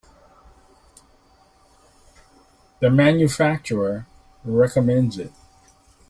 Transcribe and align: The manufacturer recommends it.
The 2.79 2.89
manufacturer 2.89 4.07
recommends 4.43 5.19
it. 5.19 5.31